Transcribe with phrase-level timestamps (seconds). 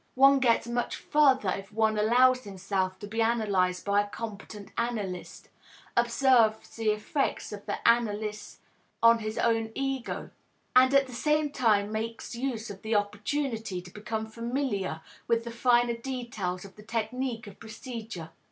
[0.15, 5.49] One gets much further if one allows himself to be analyzed by a competent analyst,
[5.95, 8.61] observes the effect of the analysis
[9.03, 10.31] on his own ego,
[10.75, 15.51] and at the same time makes use of the opportunity to become familiar with the
[15.51, 18.31] finer details of the technique of procedure.